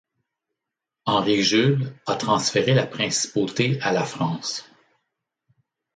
Henri-Jules 1.05 1.93
a 2.07 2.15
transféré 2.15 2.73
la 2.73 2.87
principauté 2.87 3.79
à 3.81 3.91
la 3.93 4.03
France. 4.03 4.65